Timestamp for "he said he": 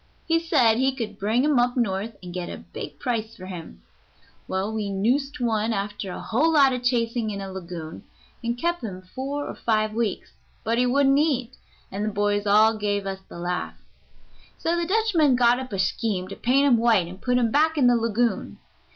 0.25-0.95